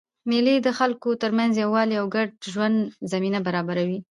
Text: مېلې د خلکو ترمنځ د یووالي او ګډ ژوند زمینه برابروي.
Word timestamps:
مېلې 0.29 0.55
د 0.61 0.67
خلکو 0.79 1.09
ترمنځ 1.23 1.51
د 1.53 1.59
یووالي 1.63 1.95
او 2.01 2.05
ګډ 2.15 2.29
ژوند 2.53 2.77
زمینه 3.11 3.39
برابروي. 3.47 3.99